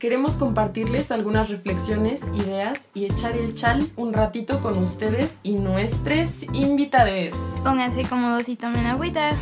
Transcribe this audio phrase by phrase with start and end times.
[0.00, 6.44] Queremos compartirles algunas reflexiones, ideas y echar el chal un ratito con ustedes y nuestros
[6.54, 7.60] invitades.
[7.62, 9.36] Pónganse cómodos y tomen agüita.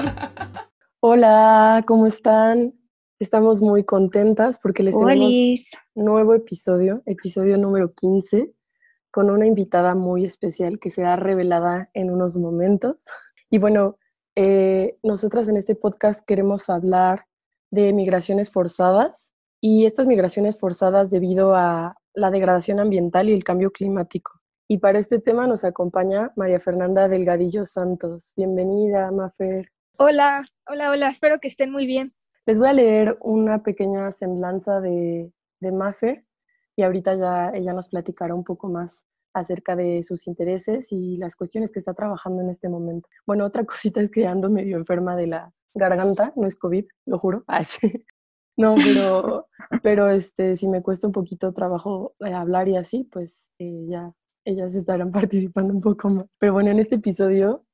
[1.00, 2.80] Hola, ¿cómo están?
[3.18, 8.50] Estamos muy contentas porque les tenemos nuevo episodio, episodio número 15,
[9.10, 13.04] con una invitada muy especial que será revelada en unos momentos.
[13.50, 13.98] Y bueno,
[14.34, 17.26] eh, nosotras en este podcast queremos hablar
[17.70, 23.70] de migraciones forzadas y estas migraciones forzadas debido a la degradación ambiental y el cambio
[23.70, 24.32] climático.
[24.68, 28.34] Y para este tema nos acompaña María Fernanda Delgadillo Santos.
[28.36, 29.70] Bienvenida, Mafer.
[29.96, 32.12] Hola, hola, hola, espero que estén muy bien.
[32.46, 36.24] Les voy a leer una pequeña semblanza de, de Mafer
[36.76, 41.36] y ahorita ya ella nos platicará un poco más acerca de sus intereses y las
[41.36, 43.08] cuestiones que está trabajando en este momento.
[43.26, 47.18] Bueno, otra cosita es que ando medio enferma de la garganta, no es COVID, lo
[47.18, 47.44] juro.
[47.46, 48.04] Ay, sí.
[48.58, 49.46] No, pero,
[49.84, 54.12] pero este, si me cuesta un poquito trabajo eh, hablar y así, pues eh, ya
[54.44, 56.26] ellas estarán participando un poco más.
[56.38, 57.64] Pero bueno, en este episodio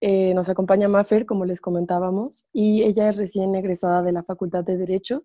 [0.00, 4.64] eh, nos acompaña Mafer, como les comentábamos, y ella es recién egresada de la Facultad
[4.64, 5.24] de Derecho.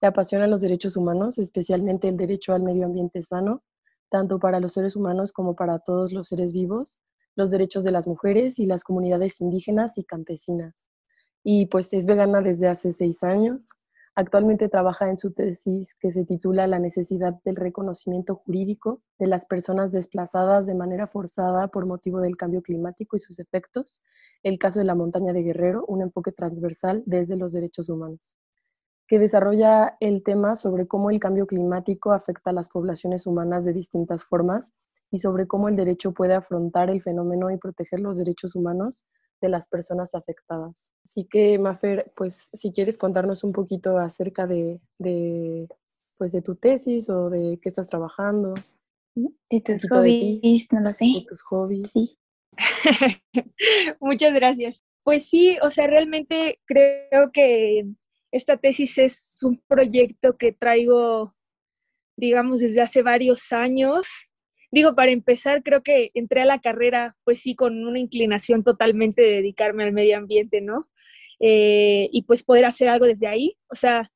[0.00, 3.64] Le apasionan los derechos humanos, especialmente el derecho al medio ambiente sano,
[4.10, 7.02] tanto para los seres humanos como para todos los seres vivos,
[7.34, 10.88] los derechos de las mujeres y las comunidades indígenas y campesinas.
[11.42, 13.70] Y pues es vegana desde hace seis años.
[14.14, 19.46] Actualmente trabaja en su tesis que se titula La necesidad del reconocimiento jurídico de las
[19.46, 24.02] personas desplazadas de manera forzada por motivo del cambio climático y sus efectos,
[24.42, 28.36] el caso de la montaña de Guerrero, un enfoque transversal desde los derechos humanos,
[29.08, 33.72] que desarrolla el tema sobre cómo el cambio climático afecta a las poblaciones humanas de
[33.72, 34.74] distintas formas
[35.10, 39.06] y sobre cómo el derecho puede afrontar el fenómeno y proteger los derechos humanos
[39.42, 40.90] de las personas afectadas.
[41.04, 45.68] Así que, Mafer, pues si quieres contarnos un poquito acerca de, de,
[46.16, 48.54] pues, de tu tesis o de qué estás trabajando,
[49.14, 50.40] De tus poquito de ti.
[50.42, 51.04] hobbies, no lo sé.
[51.04, 51.90] de tus hobbies.
[51.90, 52.16] Sí.
[54.00, 54.84] Muchas gracias.
[55.04, 57.84] Pues sí, o sea, realmente creo que
[58.32, 61.32] esta tesis es un proyecto que traigo,
[62.16, 64.06] digamos, desde hace varios años.
[64.72, 69.20] Digo, para empezar, creo que entré a la carrera, pues sí, con una inclinación totalmente
[69.20, 70.88] de dedicarme al medio ambiente, ¿no?
[71.40, 73.56] Eh, y pues poder hacer algo desde ahí.
[73.68, 74.10] O sea,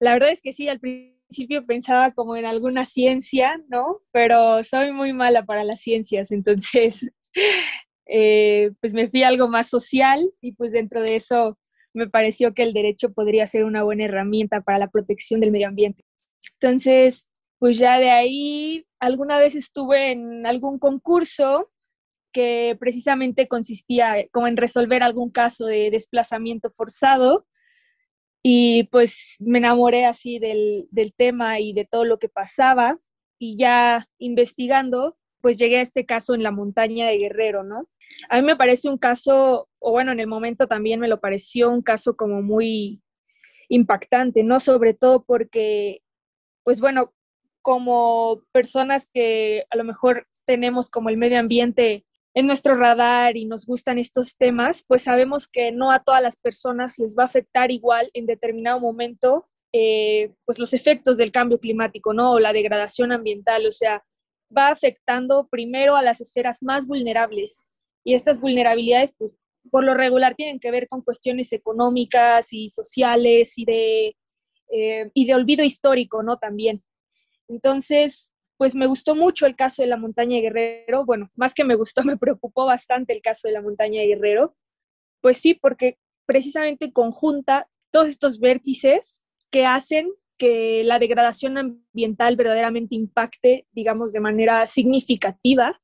[0.00, 4.00] la verdad es que sí, al principio pensaba como en alguna ciencia, ¿no?
[4.10, 7.12] Pero soy muy mala para las ciencias, entonces,
[8.06, 11.56] eh, pues me fui algo más social y pues dentro de eso
[11.94, 15.68] me pareció que el derecho podría ser una buena herramienta para la protección del medio
[15.68, 16.04] ambiente.
[16.54, 17.29] Entonces,
[17.60, 21.70] pues ya de ahí, alguna vez estuve en algún concurso
[22.32, 27.46] que precisamente consistía como en resolver algún caso de desplazamiento forzado
[28.42, 32.96] y pues me enamoré así del, del tema y de todo lo que pasaba
[33.38, 37.90] y ya investigando, pues llegué a este caso en la montaña de Guerrero, ¿no?
[38.30, 41.68] A mí me parece un caso, o bueno, en el momento también me lo pareció
[41.70, 43.02] un caso como muy
[43.68, 44.60] impactante, ¿no?
[44.60, 46.00] Sobre todo porque,
[46.64, 47.12] pues bueno,
[47.62, 52.04] como personas que a lo mejor tenemos como el medio ambiente
[52.34, 56.36] en nuestro radar y nos gustan estos temas, pues sabemos que no a todas las
[56.36, 61.58] personas les va a afectar igual en determinado momento, eh, pues los efectos del cambio
[61.58, 62.32] climático, ¿no?
[62.32, 64.04] O la degradación ambiental, o sea,
[64.56, 67.66] va afectando primero a las esferas más vulnerables
[68.04, 69.36] y estas vulnerabilidades, pues
[69.70, 74.16] por lo regular tienen que ver con cuestiones económicas y sociales y de,
[74.72, 76.38] eh, y de olvido histórico, ¿no?
[76.38, 76.82] También.
[77.50, 81.04] Entonces, pues me gustó mucho el caso de la montaña de Guerrero.
[81.04, 84.56] Bueno, más que me gustó, me preocupó bastante el caso de la montaña de Guerrero.
[85.20, 92.94] Pues sí, porque precisamente conjunta todos estos vértices que hacen que la degradación ambiental verdaderamente
[92.94, 95.80] impacte, digamos, de manera significativa,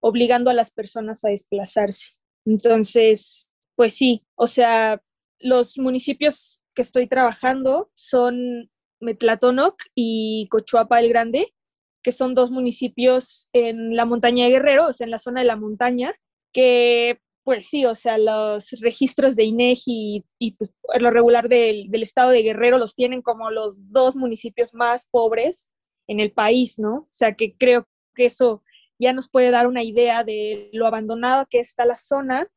[0.00, 2.12] obligando a las personas a desplazarse.
[2.46, 5.02] Entonces, pues sí, o sea,
[5.40, 11.54] los municipios que estoy trabajando son Metlatónoc y Cochuapa el Grande,
[12.02, 15.46] que son dos municipios en la montaña de Guerrero, o sea, en la zona de
[15.46, 16.12] la montaña,
[16.52, 21.90] que pues sí, o sea, los registros de INEGI y, y pues, lo regular del,
[21.90, 25.70] del, estado de Guerrero los tienen como los dos municipios más pobres
[26.08, 26.94] en el país, ¿no?
[26.94, 28.62] O sea, que creo que eso
[28.98, 32.48] ya nos puede dar una idea de lo abandonado que está la zona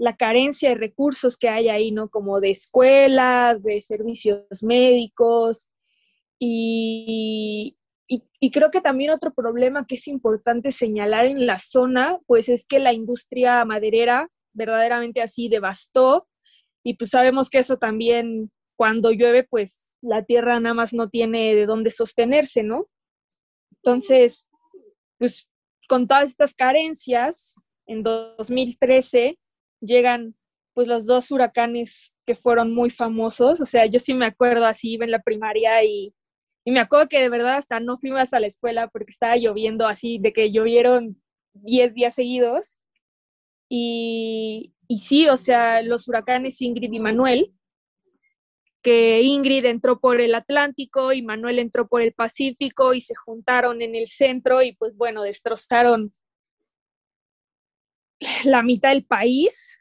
[0.00, 2.08] la carencia de recursos que hay ahí, ¿no?
[2.08, 5.70] Como de escuelas, de servicios médicos.
[6.42, 7.76] Y,
[8.08, 12.66] y, creo que también otro problema que es importante señalar en la zona, pues es
[12.66, 16.26] que la industria maderera verdaderamente así devastó.
[16.82, 21.54] Y pues sabemos que eso también, cuando llueve, pues la tierra nada más no tiene
[21.54, 22.86] de dónde sostenerse, ¿no?
[23.76, 24.48] Entonces,
[25.18, 25.46] pues
[25.86, 29.38] con todas estas carencias, en 2013
[29.80, 30.34] llegan
[30.72, 34.92] pues los dos huracanes que fueron muy famosos, o sea, yo sí me acuerdo así,
[34.92, 36.14] iba en la primaria y,
[36.70, 39.86] me acuerdo que de verdad hasta no fui más a la escuela porque estaba lloviendo
[39.86, 41.20] así, de que llovieron
[41.54, 42.78] 10 días seguidos.
[43.68, 47.54] Y, y sí, o sea, los huracanes Ingrid y Manuel,
[48.82, 53.82] que Ingrid entró por el Atlántico y Manuel entró por el Pacífico y se juntaron
[53.82, 56.14] en el centro y pues bueno, destrozaron
[58.44, 59.78] la mitad del país,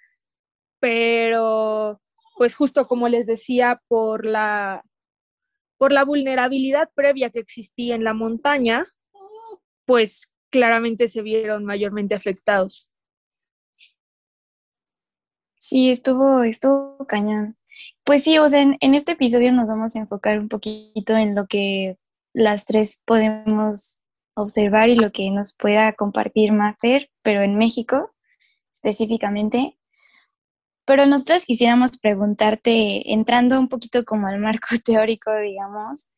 [0.79, 2.01] pero
[2.37, 4.83] pues justo como les decía, por la,
[5.79, 8.85] por la vulnerabilidad previa que existía en la montaña,
[9.85, 12.91] pues claramente se vieron mayormente afectados.
[15.57, 17.57] Sí, estuvo, estuvo cañón.
[18.03, 21.33] Pues sí, o sea, en, en, este episodio nos vamos a enfocar un poquito en
[21.33, 21.97] lo que
[22.33, 23.99] las tres podemos
[24.35, 28.13] observar y lo que nos pueda compartir Mafer, pero en México
[28.79, 29.78] específicamente.
[30.89, 36.11] Pero nosotros quisiéramos preguntarte, entrando un poquito como al marco teórico, digamos,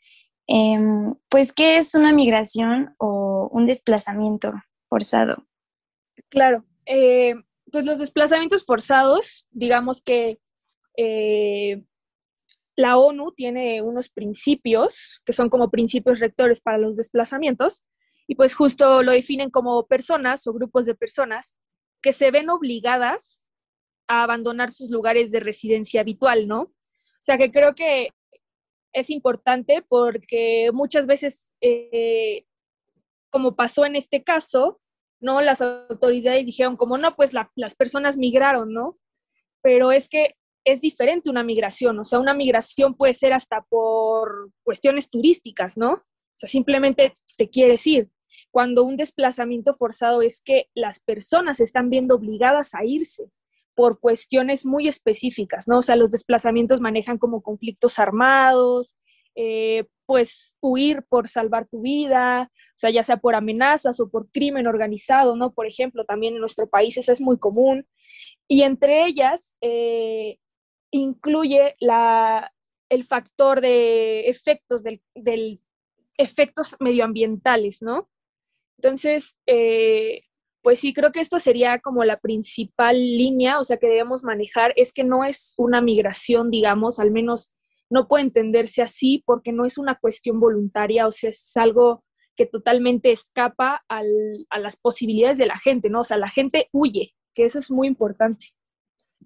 [0.48, 0.80] eh,
[1.28, 4.54] pues, ¿qué es una migración o un desplazamiento
[4.88, 5.46] forzado?
[6.30, 7.36] Claro, eh,
[7.70, 10.40] pues los desplazamientos forzados, digamos que
[10.96, 11.84] eh,
[12.78, 17.84] la ONU tiene unos principios que son como principios rectores para los desplazamientos
[18.26, 21.58] y pues justo lo definen como personas o grupos de personas
[22.02, 23.41] que se ven obligadas
[24.12, 26.62] abandonar sus lugares de residencia habitual, ¿no?
[26.62, 28.10] O sea que creo que
[28.94, 32.46] es importante porque muchas veces, eh,
[33.30, 34.82] como pasó en este caso,
[35.20, 35.42] ¿no?
[35.42, 38.98] Las autoridades dijeron como, no, pues la, las personas migraron, ¿no?
[39.62, 40.36] Pero es que
[40.66, 45.94] es diferente una migración, o sea, una migración puede ser hasta por cuestiones turísticas, ¿no?
[45.94, 48.10] O sea, simplemente te quieres ir
[48.52, 53.32] cuando un desplazamiento forzado es que las personas están viendo obligadas a irse
[53.76, 55.80] por cuestiones muy específicas, ¿no?
[55.80, 58.98] O sea, los desplazamientos manejan como conflictos armados,
[59.36, 64.30] eh, pues huir por salvar tu vida, o sea, ya sea por amenazas o por
[64.30, 65.54] crimen organizado, ¿no?
[65.54, 67.88] Por ejemplo, también en nuestro país eso es muy común.
[68.48, 70.38] Y entre ellas eh,
[70.92, 72.52] incluye la,
[72.90, 75.62] el factor de efectos del, del
[76.18, 78.10] efectos medioambientales, ¿no?
[78.78, 80.24] Entonces, eh,
[80.62, 84.74] pues sí, creo que esto sería como la principal línea, o sea, que debemos manejar,
[84.76, 87.54] es que no es una migración, digamos, al menos
[87.90, 92.04] no puede entenderse así porque no es una cuestión voluntaria, o sea, es algo
[92.36, 94.08] que totalmente escapa al,
[94.50, 96.02] a las posibilidades de la gente, ¿no?
[96.02, 98.48] O sea, la gente huye, que eso es muy importante.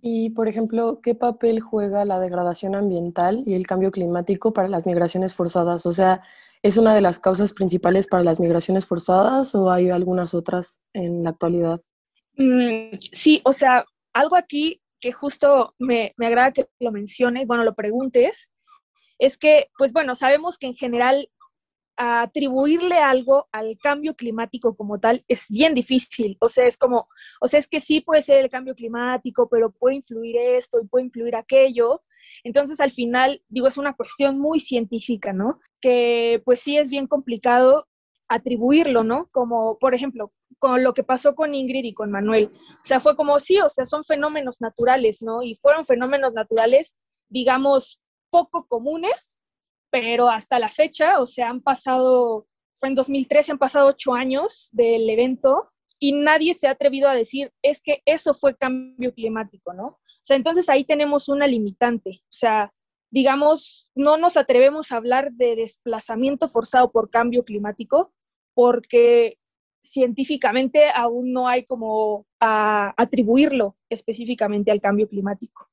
[0.01, 4.85] Y, por ejemplo, ¿qué papel juega la degradación ambiental y el cambio climático para las
[4.85, 5.85] migraciones forzadas?
[5.85, 6.21] O sea,
[6.65, 11.23] ¿Es una de las causas principales para las migraciones forzadas o hay algunas otras en
[11.23, 11.79] la actualidad?
[12.37, 17.63] Mm, sí, o sea, algo aquí que justo me, me agrada que lo menciones, bueno,
[17.63, 18.51] lo preguntes,
[19.19, 21.29] es que, pues bueno, sabemos que en general
[21.97, 26.35] atribuirle algo al cambio climático como tal es bien difícil.
[26.39, 27.07] O sea, es como,
[27.41, 30.87] o sea, es que sí puede ser el cambio climático, pero puede influir esto y
[30.87, 32.01] puede influir aquello.
[32.43, 35.59] Entonces, al final, digo, es una cuestión muy científica, ¿no?
[35.85, 37.85] Que pues sí es bien complicado
[38.27, 39.29] atribuirlo, ¿no?
[39.31, 42.51] Como, por ejemplo, con lo que pasó con Ingrid y con Manuel.
[42.55, 45.43] O sea, fue como, sí, o sea, son fenómenos naturales, ¿no?
[45.43, 46.97] Y fueron fenómenos naturales,
[47.29, 48.01] digamos,
[48.31, 49.39] poco comunes,
[49.91, 52.47] pero hasta la fecha, o sea, han pasado,
[52.79, 57.13] fue en 2013, han pasado ocho años del evento y nadie se ha atrevido a
[57.13, 59.85] decir, es que eso fue cambio climático, ¿no?
[59.85, 62.21] O sea, entonces ahí tenemos una limitante.
[62.23, 62.73] O sea,
[63.15, 68.11] digamos, no nos atrevemos a hablar de desplazamiento forzado por cambio climático
[68.53, 69.37] porque
[69.81, 75.69] científicamente aún no hay como atribuirlo específicamente al cambio climático.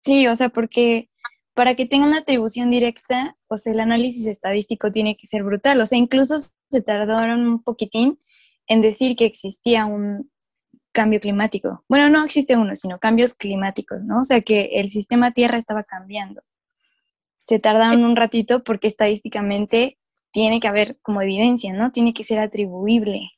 [0.00, 1.08] Sí, o sea, porque
[1.54, 5.80] para que tenga una atribución directa, o sea, el análisis estadístico tiene que ser brutal.
[5.80, 6.36] O sea, incluso
[6.68, 8.20] se tardaron un poquitín
[8.66, 10.30] en decir que existía un,
[10.98, 11.84] cambio climático.
[11.88, 14.20] Bueno, no existe uno, sino cambios climáticos, ¿no?
[14.20, 16.42] O sea que el sistema Tierra estaba cambiando.
[17.48, 19.98] Se tardaron un ratito porque estadísticamente
[20.32, 21.92] tiene que haber como evidencia, ¿no?
[21.92, 23.30] Tiene que ser atribuible.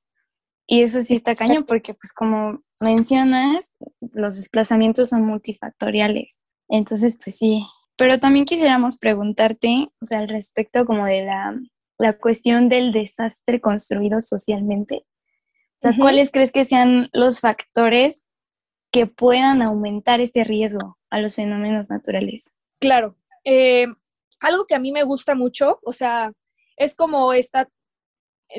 [0.66, 6.40] Y eso sí está cañón porque pues como mencionas, los desplazamientos son multifactoriales.
[6.68, 7.64] Entonces, pues sí.
[7.96, 11.56] Pero también quisiéramos preguntarte, o sea, al respecto como de la,
[11.96, 15.04] la cuestión del desastre construido socialmente.
[15.76, 18.26] O sea, ¿cuáles crees que sean los factores
[18.90, 22.52] que puedan aumentar este riesgo a los fenómenos naturales?
[22.80, 23.14] Claro.
[23.44, 23.86] Eh,
[24.40, 26.32] algo que a mí me gusta mucho, o sea,
[26.76, 27.68] es como esta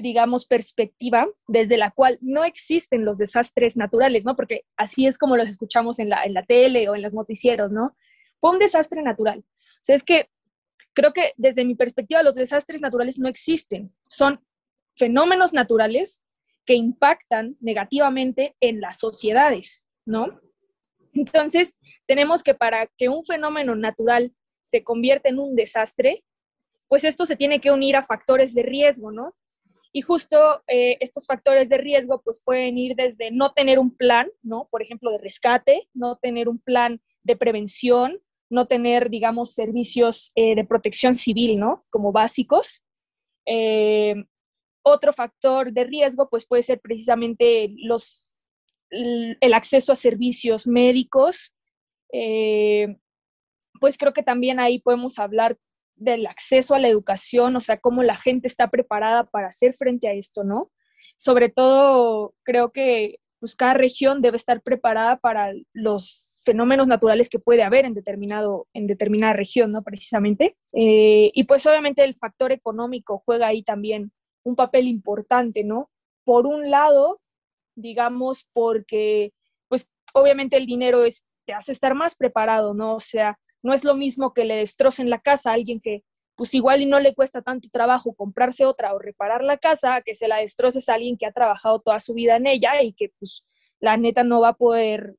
[0.01, 4.35] digamos, perspectiva desde la cual no existen los desastres naturales, ¿no?
[4.35, 7.71] Porque así es como los escuchamos en la, en la tele o en los noticieros,
[7.71, 7.95] ¿no?
[8.39, 9.39] Fue un desastre natural.
[9.39, 10.29] O sea, es que
[10.93, 13.93] creo que desde mi perspectiva los desastres naturales no existen.
[14.07, 14.41] Son
[14.95, 16.23] fenómenos naturales
[16.65, 20.39] que impactan negativamente en las sociedades, ¿no?
[21.13, 26.23] Entonces, tenemos que para que un fenómeno natural se convierta en un desastre,
[26.87, 29.33] pues esto se tiene que unir a factores de riesgo, ¿no?
[29.93, 34.29] Y justo eh, estos factores de riesgo pues pueden ir desde no tener un plan,
[34.41, 34.67] ¿no?
[34.71, 40.55] Por ejemplo, de rescate, no tener un plan de prevención, no tener, digamos, servicios eh,
[40.55, 41.85] de protección civil, ¿no?
[41.89, 42.83] Como básicos.
[43.45, 44.15] Eh,
[44.83, 48.35] otro factor de riesgo pues puede ser precisamente los,
[48.89, 51.53] el acceso a servicios médicos.
[53.81, 55.57] Pues creo que también ahí podemos hablar
[55.95, 60.07] del acceso a la educación, o sea, cómo la gente está preparada para hacer frente
[60.07, 60.71] a esto, ¿no?
[61.17, 67.39] Sobre todo, creo que pues, cada región debe estar preparada para los fenómenos naturales que
[67.39, 69.83] puede haber en, determinado, en determinada región, ¿no?
[69.83, 70.55] Precisamente.
[70.73, 74.11] Eh, y pues obviamente el factor económico juega ahí también
[74.43, 75.89] un papel importante, ¿no?
[76.23, 77.19] Por un lado,
[77.75, 79.33] digamos, porque
[79.67, 82.95] pues obviamente el dinero es, te hace estar más preparado, ¿no?
[82.95, 86.03] O sea, no es lo mismo que le destrocen la casa a alguien que
[86.35, 90.15] pues igual y no le cuesta tanto trabajo comprarse otra o reparar la casa, que
[90.15, 93.11] se la destroces a alguien que ha trabajado toda su vida en ella y que
[93.19, 93.43] pues
[93.79, 95.15] la neta no va a poder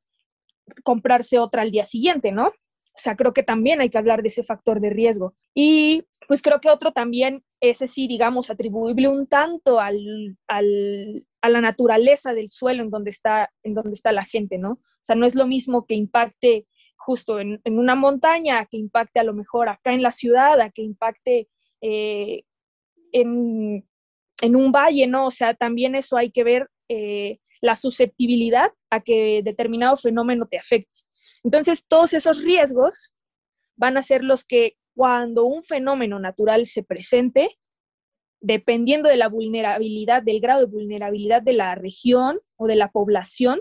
[0.83, 2.49] comprarse otra al día siguiente, ¿no?
[2.49, 5.35] O sea, creo que también hay que hablar de ese factor de riesgo.
[5.55, 11.49] Y pues creo que otro también, ese sí, digamos, atribuible un tanto al, al, a
[11.49, 14.73] la naturaleza del suelo en donde, está, en donde está la gente, ¿no?
[14.73, 16.67] O sea, no es lo mismo que impacte
[17.05, 20.83] justo en, una montaña, que impacte a lo mejor acá en la ciudad, a que
[20.83, 21.49] impacte
[21.81, 22.45] eh,
[23.13, 23.85] en,
[24.43, 25.27] un valle, ¿no?
[25.27, 30.59] O sea, también eso hay que ver eh, la susceptibilidad a que determinado fenómeno te
[30.59, 31.01] afecte.
[31.45, 33.15] Entonces, todos esos riesgos
[33.77, 37.59] van a ser los que cuando un fenómeno natural se presente,
[38.41, 43.61] dependiendo de la vulnerabilidad, del grado de vulnerabilidad de la región o de la población,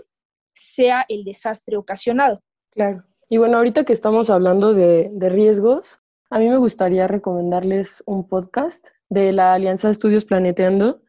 [0.52, 2.42] sea el desastre ocasionado.
[2.70, 3.04] Claro.
[3.32, 8.88] Y bueno, ahorita que estamos hablando de, riesgos, a mí me gustaría recomendarles un podcast
[9.08, 11.00] de la Alianza de Estudios Planeteando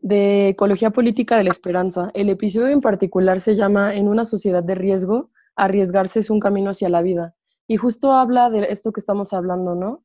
[0.00, 2.10] de Ecología Política de la Esperanza.
[2.14, 6.70] El episodio en particular se llama En una sociedad de riesgo, arriesgarse es un camino
[6.70, 7.36] hacia la vida.
[7.68, 10.02] Y justo habla de esto que estamos hablando, ¿no?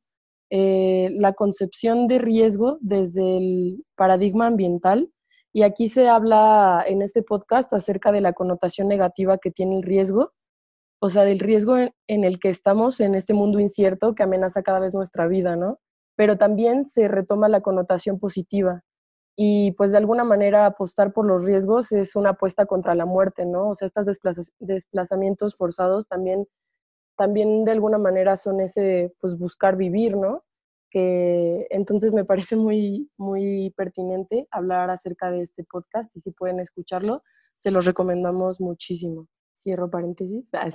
[0.50, 5.10] Eh, la concepción de riesgo desde el paradigma ambiental.
[5.52, 9.82] Y aquí se habla en este podcast acerca de la connotación negativa que tiene el
[9.82, 10.34] riesgo
[11.04, 14.80] o sea, del riesgo en, el que estamos en este mundo incierto que amenaza cada
[14.80, 15.78] vez nuestra vida, ¿no?
[16.16, 18.84] Pero también se retoma la connotación positiva
[19.36, 23.44] y pues de alguna manera apostar por los riesgos es una apuesta contra la muerte,
[23.44, 23.68] ¿no?
[23.68, 24.06] O sea, estos
[24.60, 26.46] desplazamientos forzados también,
[27.18, 30.42] también de alguna manera son ese, pues buscar vivir, ¿no?
[30.90, 36.60] Que entonces me parece muy, muy pertinente hablar acerca de este podcast y si pueden
[36.60, 37.20] escucharlo,
[37.58, 39.28] se los recomendamos muchísimo.
[39.54, 40.52] Cierro paréntesis.
[40.54, 40.68] Ah,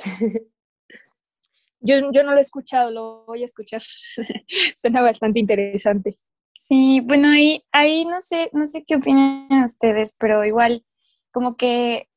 [1.81, 3.81] yo, yo no lo he escuchado, lo voy a escuchar.
[4.75, 6.19] Suena bastante interesante.
[6.53, 10.85] Sí, bueno, ahí, ahí no sé, no sé qué opinan ustedes, pero igual,
[11.31, 12.09] como que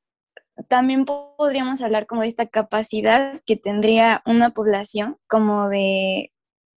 [0.69, 6.33] también podríamos hablar como de esta capacidad que tendría una población como de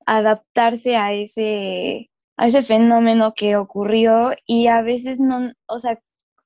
[0.05, 5.99] adaptarse a ese, a ese fenómeno que ocurrió y a veces no, o sea,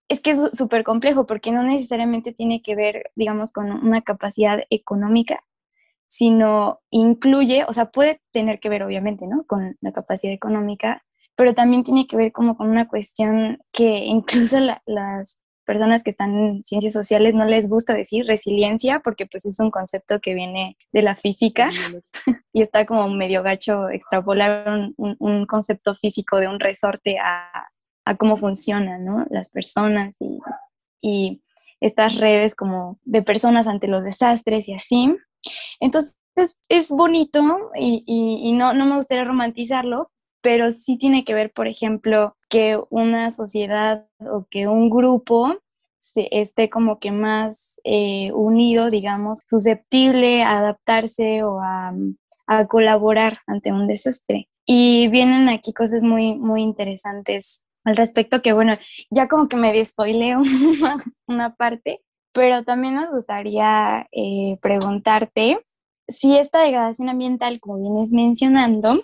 [0.10, 4.64] es que es súper complejo porque no necesariamente tiene que ver, digamos, con una capacidad
[4.72, 5.44] económica,
[6.08, 9.46] sino incluye, o sea, puede tener que ver obviamente, ¿no?
[9.46, 11.04] Con la capacidad económica,
[11.36, 16.36] pero también tiene que ver como con una cuestión que incluso las personas que están
[16.36, 20.76] en ciencias sociales no les gusta decir resiliencia porque pues es un concepto que viene
[20.92, 21.70] de la física
[22.54, 27.68] y está como medio gacho extrapolar un, un concepto físico de un resorte a,
[28.10, 29.26] a cómo funcionan ¿no?
[29.30, 30.40] las personas y,
[31.02, 31.42] y,
[31.82, 35.16] estas redes como de personas ante los desastres y así.
[35.80, 36.18] Entonces
[36.68, 40.12] es bonito y, y, no, no me gustaría romantizarlo,
[40.42, 45.56] pero sí tiene que ver, por ejemplo, que una sociedad o que un grupo
[46.00, 51.94] se esté como que más eh, unido, digamos, susceptible a adaptarse o a,
[52.48, 54.50] a, colaborar ante un desastre.
[54.66, 58.78] Y vienen aquí cosas muy, muy interesantes al respecto que, bueno,
[59.10, 60.40] ya como que me spoileo
[60.82, 62.02] una, una parte,
[62.34, 65.60] pero también nos gustaría eh, preguntarte
[66.08, 69.04] si esta degradación ambiental, como vienes mencionando,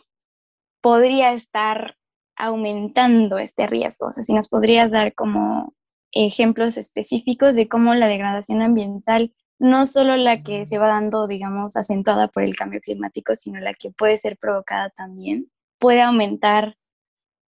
[0.81, 1.95] podría estar
[2.35, 4.07] aumentando este riesgo.
[4.07, 5.73] O sea, si nos podrías dar como
[6.11, 11.77] ejemplos específicos de cómo la degradación ambiental, no solo la que se va dando, digamos,
[11.77, 16.75] acentuada por el cambio climático, sino la que puede ser provocada también, puede aumentar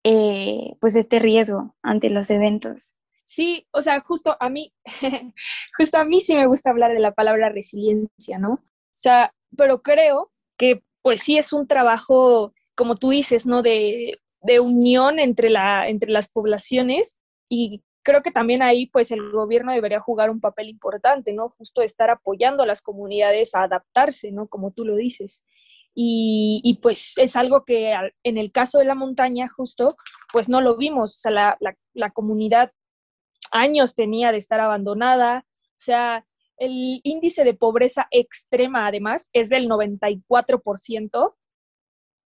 [0.09, 2.95] eh, pues este riesgo ante los eventos.
[3.25, 4.73] Sí, o sea, justo a mí,
[5.77, 8.53] justo a mí sí me gusta hablar de la palabra resiliencia, ¿no?
[8.53, 8.61] O
[8.95, 13.63] sea, pero creo que pues sí es un trabajo, como tú dices, ¿no?
[13.63, 19.33] De, de unión entre, la, entre las poblaciones y creo que también ahí pues el
[19.33, 21.49] gobierno debería jugar un papel importante, ¿no?
[21.59, 24.47] Justo estar apoyando a las comunidades a adaptarse, ¿no?
[24.47, 25.43] Como tú lo dices.
[25.99, 29.97] Y, pues es algo que en el caso de la montaña justo
[30.31, 32.71] pues no lo vimos, o sea, la, la, la comunidad
[33.51, 36.27] años tenía de estar abandonada, o sea,
[36.59, 41.35] el índice de pobreza extrema además es del 94%,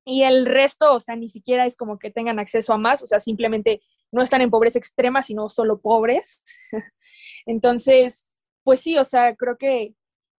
[0.08, 3.06] y el resto, o sea, ni siquiera es como que tengan acceso a más, o
[3.06, 3.82] sea, simplemente
[4.12, 6.44] no están en pobreza extrema, sino solo pobres.
[7.46, 8.30] Entonces,
[8.62, 9.94] pues sí, o sea, creo que,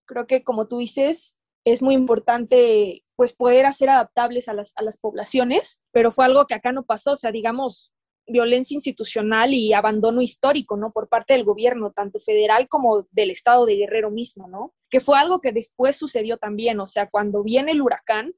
[0.06, 1.37] creo que como tú dices,
[1.72, 6.46] es muy importante pues poder hacer adaptables a las, a las poblaciones, pero fue algo
[6.46, 7.92] que acá no pasó, o sea, digamos,
[8.26, 10.92] violencia institucional y abandono histórico, ¿no?
[10.94, 14.74] Por parte del gobierno, tanto federal como del estado de Guerrero mismo, ¿no?
[14.90, 18.34] Que fue algo que después sucedió también, o sea, cuando viene el huracán,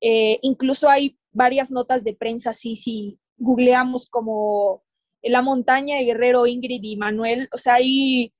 [0.00, 4.82] eh, incluso hay varias notas de prensa, sí, si googleamos como
[5.22, 8.32] la montaña de Guerrero, Ingrid y Manuel, o sea, hay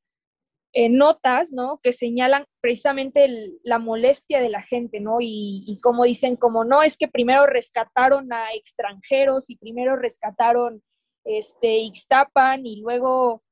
[0.79, 1.81] eh, notas, ¿no?
[1.83, 5.17] Que señalan precisamente la molestia de la gente, ¿no?
[5.23, 10.83] Y, como dicen, como no, es que primero rescataron a extranjeros y primero rescataron
[11.25, 13.43] este, Ixtapan y luego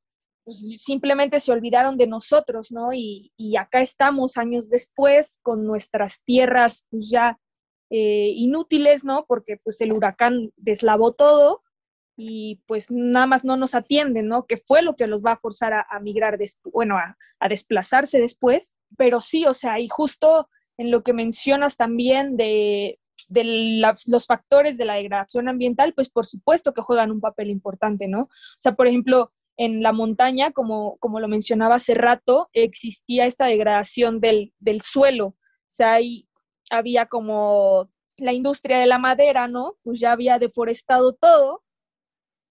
[0.44, 2.92] pues, simplemente se olvidaron de nosotros, ¿no?
[2.92, 7.38] Y, y, acá estamos años después con nuestras tierras pues, ya
[7.88, 9.24] eh, inútiles, ¿no?
[9.26, 11.62] Porque pues el huracán deslavó todo
[12.16, 14.46] y pues nada más no nos atienden, ¿no?
[14.46, 16.38] Que fue lo que los va a forzar a, a migrar,
[16.72, 21.76] bueno, a, a, desplazarse después, pero sí, o sea, y justo en lo que mencionas
[21.76, 22.98] también de,
[23.28, 27.50] de la, los factores de la degradación ambiental, pues por supuesto que juegan un papel
[27.50, 28.22] importante, ¿no?
[28.22, 33.46] O sea, por ejemplo, en la montaña, como, como lo mencionaba hace rato, existía esta
[33.46, 35.36] degradación del, del suelo, o
[35.68, 36.28] sea, hay,
[36.70, 39.76] había como la industria de la madera, ¿no?
[39.82, 41.63] Pues ya había deforestado todo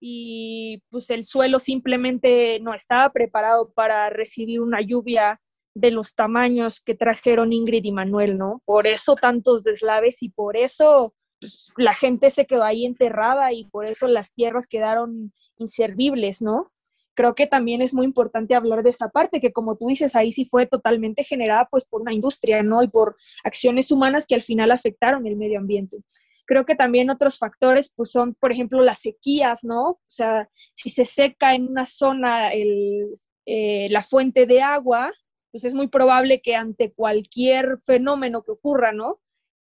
[0.05, 5.39] y pues el suelo simplemente no estaba preparado para recibir una lluvia
[5.75, 8.61] de los tamaños que trajeron Ingrid y Manuel, ¿no?
[8.65, 13.63] Por eso tantos deslaves y por eso pues, la gente se quedó ahí enterrada y
[13.69, 16.73] por eso las tierras quedaron inservibles, ¿no?
[17.15, 20.31] creo que también es muy importante hablar de esa parte, que como tú dices, ahí
[20.31, 22.81] sí fue totalmente generada pues por una industria, ¿no?
[22.83, 25.97] Y por acciones humanas que al final afectaron el medio ambiente.
[26.45, 29.89] Creo que también otros factores pues son, por ejemplo, las sequías, ¿no?
[29.91, 35.11] O sea, si se seca en una zona el, eh, la fuente de agua,
[35.51, 39.19] pues es muy probable que ante cualquier fenómeno que ocurra, ¿no?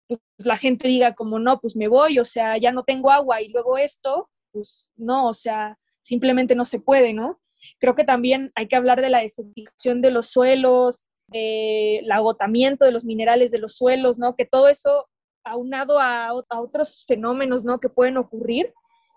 [0.08, 3.42] Pues la gente diga como, no, pues me voy, o sea, ya no tengo agua
[3.42, 7.40] y luego esto, pues no, o sea, simplemente no se puede, ¿no?
[7.78, 12.92] Creo que también hay que hablar de la desertificación de los suelos, del agotamiento de
[12.92, 14.36] los minerales de los suelos, ¿no?
[14.36, 15.08] Que todo eso,
[15.44, 17.80] aunado a, a otros fenómenos, ¿no?
[17.80, 18.72] Que pueden ocurrir,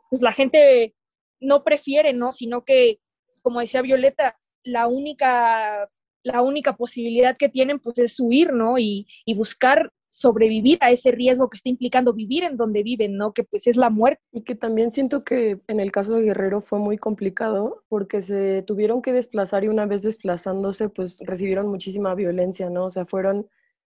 [0.10, 0.96] pues la gente
[1.40, 2.32] no prefiere, ¿no?
[2.32, 3.00] Sino que,
[3.42, 5.90] como decía Violeta, la única,
[6.24, 8.78] la única posibilidad que tienen, pues, es huir, ¿no?
[8.78, 13.34] Y, y buscar sobrevivir a ese riesgo que está implicando vivir en donde viven, ¿no?
[13.34, 14.22] Que pues es la muerte.
[14.32, 18.62] Y que también siento que en el caso de Guerrero fue muy complicado porque se
[18.62, 22.86] tuvieron que desplazar y una vez desplazándose pues recibieron muchísima violencia, ¿no?
[22.86, 23.50] O sea, fueron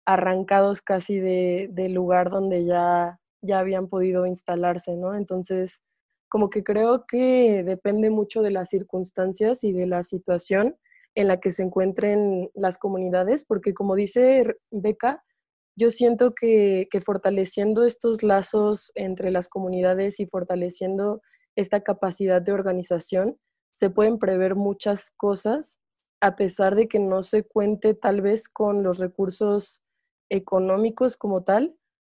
[0.07, 5.15] arrancados casi de, del lugar donde ya, ya habían podido instalarse, ¿no?
[5.15, 5.83] Entonces,
[6.29, 10.77] como que creo que depende mucho de las circunstancias y de la situación
[11.15, 15.23] en la que se encuentren las comunidades, porque como dice Beca,
[15.77, 21.23] yo siento que, que, fortaleciendo estos lazos entre las comunidades y fortaleciendo
[21.57, 23.39] esta capacidad de organización,
[23.73, 25.79] se pueden prever muchas cosas,
[26.21, 29.84] a pesar de que no se cuente tal vez con los recursos
[30.29, 31.77] económicos como tal,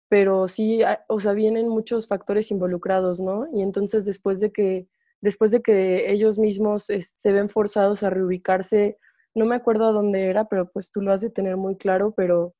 [0.09, 3.47] pero sí, o sea, vienen muchos factores involucrados, ¿no?
[3.53, 4.87] Y entonces después de que,
[5.21, 8.97] después de que ellos mismos se ven forzados a reubicarse,
[9.35, 12.13] no me acuerdo a dónde era, pero pues tú lo has de tener muy claro,
[12.15, 12.53] pero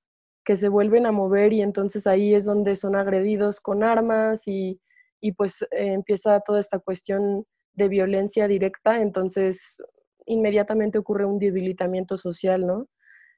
[0.44, 4.80] que se vuelven a mover y entonces ahí es donde son agredidos con armas y,
[5.22, 9.78] y pues eh, empieza toda esta cuestión de violencia directa, entonces
[10.26, 12.88] inmediatamente ocurre un debilitamiento social, ¿no?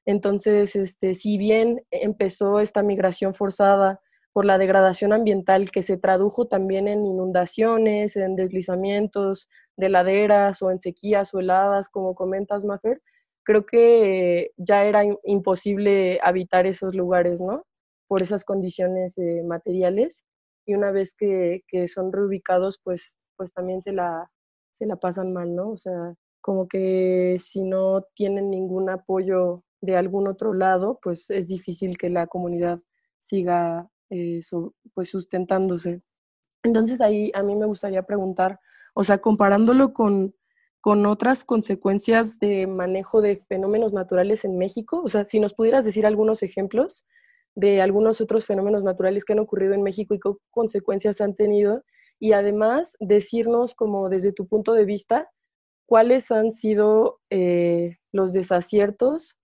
[0.08, 4.00] Entonces, este, si bien empezó esta migración forzada
[4.32, 10.70] por la degradación ambiental que se tradujo también en inundaciones, en deslizamientos de laderas o
[10.70, 13.02] en sequías o heladas, como comentas, Mafer,
[13.44, 17.66] creo que ya era imposible habitar esos lugares, ¿no?
[18.06, 20.24] Por esas condiciones eh, materiales.
[20.64, 24.30] Y una vez que, que, son reubicados, pues, pues también se la,
[24.72, 25.68] se la pasan mal, ¿no?
[25.68, 31.48] O sea, como que si no tienen ningún apoyo de algún otro lado, pues es
[31.48, 32.80] difícil que la comunidad
[33.18, 34.40] siga eh,
[34.94, 36.02] pues sustentándose.
[36.62, 38.58] Entonces ahí a mí me gustaría preguntar,
[38.94, 40.34] o sea, comparándolo con,
[40.80, 45.84] con otras consecuencias de manejo de fenómenos naturales en México, o sea, si nos pudieras
[45.84, 47.04] decir algunos ejemplos
[47.54, 51.82] de algunos otros fenómenos naturales que han ocurrido en México y qué consecuencias han tenido,
[52.20, 55.28] y además decirnos como desde tu punto de vista,
[55.86, 59.38] cuáles han sido eh, los desaciertos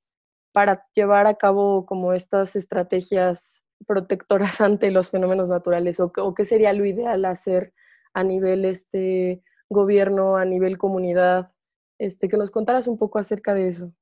[0.55, 6.73] para llevar a cabo como estas estrategias protectoras ante los fenómenos naturales o, qué sería
[6.73, 7.75] lo ideal hacer
[8.15, 11.51] a nivel este gobierno, a nivel comunidad,
[11.99, 13.93] este que nos contaras un poco acerca de eso.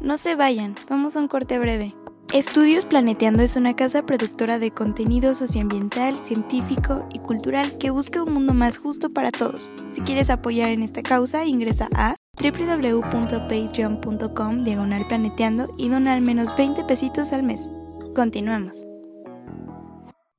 [0.00, 1.94] No se vayan, vamos a un corte breve.
[2.34, 8.34] Estudios Planeteando es una casa productora de contenido socioambiental, científico y cultural que busca un
[8.34, 9.70] mundo más justo para todos.
[9.88, 16.56] Si quieres apoyar en esta causa, ingresa a www.patreon.com diagonal planeteando y dona al menos
[16.56, 17.70] 20 pesitos al mes.
[18.14, 18.86] Continuamos.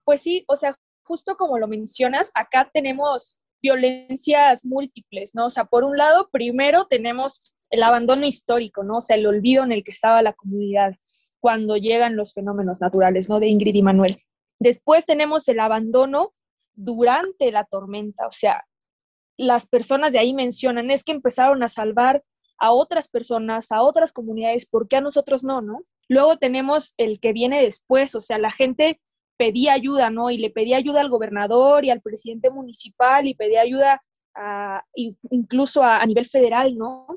[0.03, 5.47] Pues sí, o sea, justo como lo mencionas, acá tenemos violencias múltiples, ¿no?
[5.47, 8.97] O sea, por un lado, primero tenemos el abandono histórico, ¿no?
[8.97, 10.95] O sea, el olvido en el que estaba la comunidad
[11.39, 13.39] cuando llegan los fenómenos naturales, ¿no?
[13.39, 14.21] De Ingrid y Manuel.
[14.59, 16.33] Después tenemos el abandono
[16.73, 18.65] durante la tormenta, o sea,
[19.37, 22.23] las personas de ahí mencionan es que empezaron a salvar
[22.57, 25.83] a otras personas, a otras comunidades, ¿por qué a nosotros no, no?
[26.07, 29.01] Luego tenemos el que viene después, o sea, la gente
[29.37, 30.29] pedía ayuda, ¿no?
[30.29, 34.01] Y le pedía ayuda al gobernador y al presidente municipal y pedía ayuda
[34.35, 37.07] a, incluso a, a nivel federal, ¿no?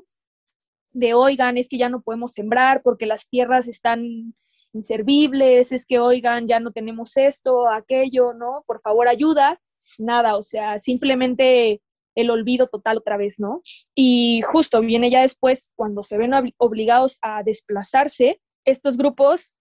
[0.91, 4.33] De oigan, es que ya no podemos sembrar porque las tierras están
[4.73, 8.63] inservibles, es que oigan, ya no tenemos esto, aquello, ¿no?
[8.67, 9.59] Por favor, ayuda.
[9.97, 11.81] Nada, o sea, simplemente
[12.21, 13.61] el olvido total otra vez, ¿no?
[13.95, 19.57] Y justo viene ya después, cuando se ven obligados a desplazarse, estos grupos,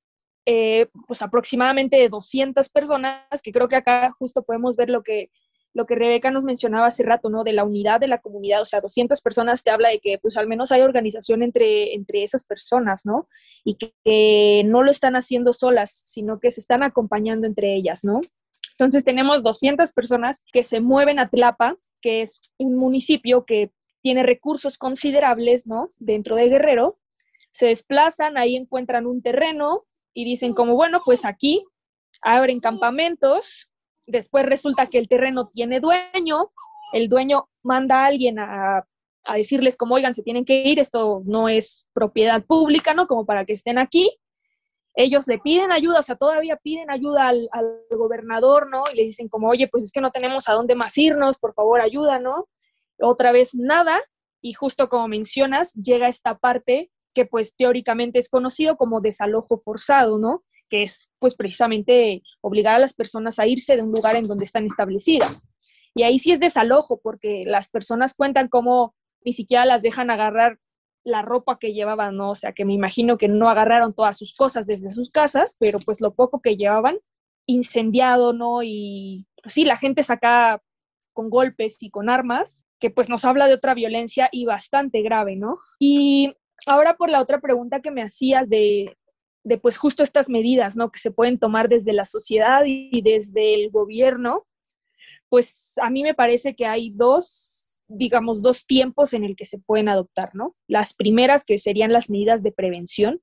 [0.47, 5.31] eh, pues aproximadamente 200 personas, que creo que acá justo podemos ver lo que,
[5.75, 7.45] lo que Rebeca nos mencionaba hace rato, ¿no?
[7.45, 10.37] De la unidad de la comunidad, o sea, 200 personas te habla de que pues
[10.37, 13.29] al menos hay organización entre, entre esas personas, ¿no?
[13.65, 18.21] Y que no lo están haciendo solas, sino que se están acompañando entre ellas, ¿no?
[18.79, 24.23] Entonces tenemos 200 personas que se mueven a Tlapa, que es un municipio que tiene
[24.23, 25.91] recursos considerables, ¿no?
[25.99, 26.97] Dentro de Guerrero.
[27.51, 31.65] Se desplazan, ahí encuentran un terreno y dicen como, bueno, pues aquí
[32.23, 33.69] abren campamentos.
[34.07, 36.53] Después resulta que el terreno tiene dueño.
[36.93, 38.87] El dueño manda a alguien a,
[39.35, 43.09] decirles como, oigan, se tienen que ir, esto no es propiedad pública, ¿no?
[43.09, 44.09] Como para que estén aquí
[44.95, 47.49] ellos le piden ayuda, o sea, todavía piden ayuda al,
[47.91, 48.85] gobernador, ¿no?
[48.93, 51.55] Y le dicen como, oye, pues es que no tenemos a dónde más irnos, por
[51.55, 52.49] favor, ayuda, ¿no?
[53.01, 54.01] Otra vez nada,
[54.41, 60.19] y justo como mencionas, llega esta parte que pues teóricamente es conocido como desalojo forzado,
[60.19, 60.45] ¿no?
[60.69, 64.45] Que es pues precisamente obligar a las personas a irse de un lugar en donde
[64.45, 65.49] están establecidas.
[65.95, 70.59] Y ahí sí es desalojo, porque las personas cuentan cómo ni siquiera las dejan agarrar
[71.09, 72.31] la ropa que llevaban, ¿no?
[72.31, 75.79] O sea, que me imagino que no agarraron todas sus cosas desde sus casas, pero
[75.85, 76.99] pues lo poco que llevaban,
[77.47, 78.63] incendiado, ¿no?
[78.63, 80.63] Y pues, sí, la gente saca
[81.13, 85.35] con golpes y con armas, que pues nos habla de otra violencia y bastante grave,
[85.35, 85.59] ¿no?
[85.81, 86.33] Y
[86.67, 88.97] ahora por la otra pregunta que me hacías de,
[89.43, 90.93] de pues justo estas medidas, ¿no?
[90.93, 94.47] Que se pueden tomar desde la sociedad y desde el gobierno,
[95.29, 97.58] pues a mí me parece que hay dos
[97.89, 100.55] digamos, dos tiempos en el que se pueden adoptar, ¿no?
[100.67, 103.21] Las primeras que serían las medidas de prevención,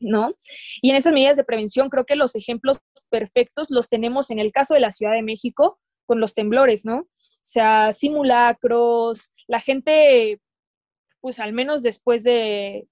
[0.00, 0.34] ¿no?
[0.82, 4.52] Y en esas medidas de prevención creo que los ejemplos perfectos los tenemos en el
[4.52, 6.98] caso de la Ciudad de México con los temblores, ¿no?
[6.98, 10.40] O sea, simulacros, la gente,
[11.20, 12.88] pues al menos después de,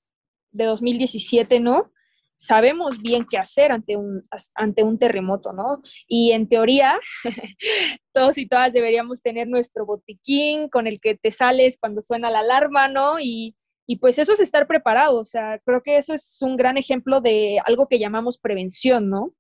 [0.53, 1.93] de 2017, ¿no?
[2.37, 5.83] Sabemos bien qué hacer ante un, ante un terremoto, ¿no?
[6.07, 6.99] Y en teoría,
[8.13, 12.41] todos y todas deberíamos tener nuestro botiquín con el que te sales cuando suena la
[12.41, 13.19] alarma, ¿no?
[13.19, 16.77] Y, y pues eso es estar preparado, o sea, creo que eso es un gran
[16.77, 19.35] ejemplo de algo que llamamos prevención, ¿no?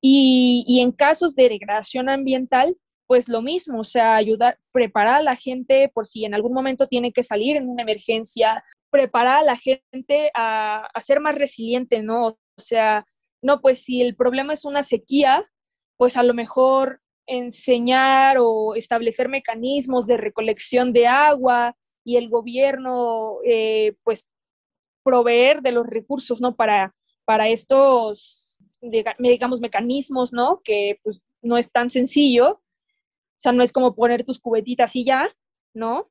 [0.00, 2.76] Y, y en casos de degradación ambiental,
[3.06, 6.86] pues lo mismo, o sea, ayudar, preparar a la gente por si en algún momento
[6.86, 12.02] tiene que salir en una emergencia, preparar a la gente a, a ser más resiliente,
[12.02, 12.26] ¿no?
[12.26, 13.06] O sea,
[13.42, 15.42] no, pues si el problema es una sequía,
[15.96, 23.38] pues a lo mejor enseñar o establecer mecanismos de recolección de agua y el gobierno,
[23.44, 24.28] eh, pues,
[25.02, 26.56] proveer de los recursos, ¿no?
[26.56, 30.60] Para, para estos, digamos, mecanismos, ¿no?
[30.64, 32.52] Que pues no es tan sencillo.
[32.52, 32.62] O
[33.42, 35.28] sea, no es como poner tus cubetitas y ya,
[35.74, 36.10] ¿no?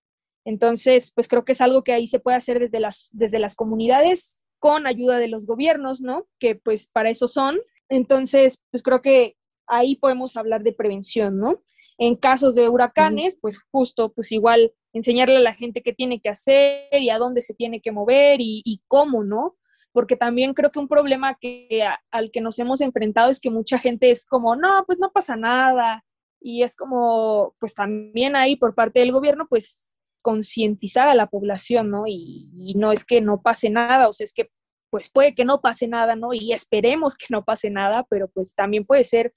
[0.49, 3.55] Entonces, pues creo que es algo que ahí se puede hacer desde las, desde las
[3.55, 6.25] comunidades con ayuda de los gobiernos, ¿no?
[6.39, 7.59] Que pues para eso son.
[7.88, 11.62] Entonces, pues creo que ahí podemos hablar de prevención, ¿no?
[11.99, 16.29] En casos de huracanes, pues justo, pues igual enseñarle a la gente qué tiene que
[16.29, 19.55] hacer y a dónde se tiene que mover y, y cómo, ¿no?
[19.91, 23.51] Porque también creo que un problema que, a, al que nos hemos enfrentado es que
[23.51, 26.03] mucha gente es como, no, pues no pasa nada.
[26.41, 31.89] Y es como, pues también ahí por parte del gobierno, pues concientizar a la población,
[31.89, 32.03] ¿no?
[32.08, 34.49] Y, no es que no pase nada, o sea, es que
[34.91, 36.34] pues puede que no pase nada, ¿no?
[36.34, 39.34] Y esperemos que no pase nada, pero pues también puede ser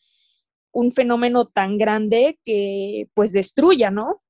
[0.73, 4.23] un fenómeno tan grande que pues destruya, ¿no?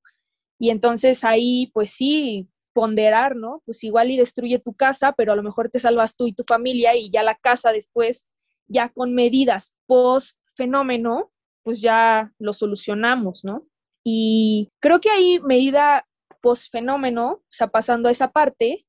[0.58, 3.62] Y entonces ahí pues sí, ponderar, ¿no?
[3.64, 6.44] Pues igual y destruye tu casa, pero a lo mejor te salvas tú y tu
[6.44, 8.28] familia y ya la casa después,
[8.66, 11.30] ya con medidas post fenómeno,
[11.62, 13.66] pues ya lo solucionamos, ¿no?
[14.04, 16.04] Y creo que ahí medida
[16.42, 18.84] post-fenómeno, o sea, pasando a esa parte,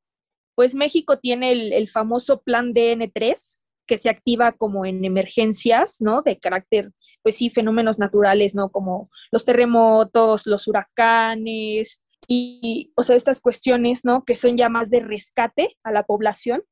[0.56, 6.22] pues México tiene el, el, famoso plan DN3, que se activa como en emergencias, ¿no?
[6.22, 8.70] De carácter, pues sí, fenómenos naturales, ¿no?
[8.70, 14.24] Como los terremotos, los huracanes, y, o sea, estas cuestiones, ¿no?
[14.24, 16.64] Que son ya más de rescate a la población.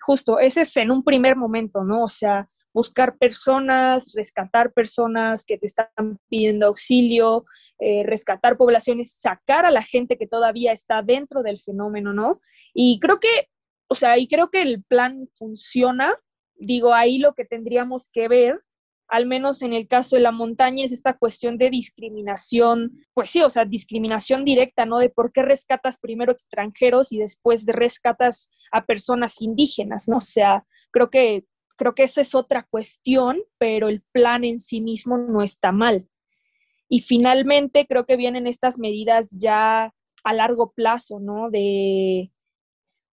[0.00, 2.04] Justo, ese es en un primer momento, ¿no?
[2.04, 7.44] O sea, buscar personas, rescatar personas que te están pidiendo auxilio,
[7.78, 12.40] eh, rescatar poblaciones, sacar a la gente que todavía está dentro del fenómeno, ¿no?
[12.74, 13.48] Y creo que,
[13.88, 16.16] o sea, y creo que el plan funciona.
[16.54, 18.60] Digo, ahí lo que tendríamos que ver,
[19.08, 23.42] al menos en el caso de la montaña, es esta cuestión de discriminación, pues sí,
[23.42, 24.98] o sea, discriminación directa, ¿no?
[24.98, 30.18] De por qué rescatas primero extranjeros y después rescatas a personas indígenas, ¿no?
[30.18, 31.44] O sea, creo que
[31.82, 36.06] creo que esa es otra cuestión, pero el plan en sí mismo no está mal.
[36.88, 39.92] Y finalmente creo que vienen estas medidas ya
[40.22, 41.50] a largo plazo, ¿no?
[41.50, 42.30] De,